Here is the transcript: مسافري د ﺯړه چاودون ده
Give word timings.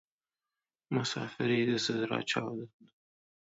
مسافري 0.95 1.59
د 1.69 1.71
ﺯړه 1.85 2.19
چاودون 2.29 2.69
ده 2.83 2.87